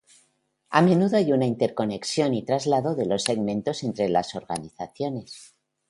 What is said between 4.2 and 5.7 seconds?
organizaciones.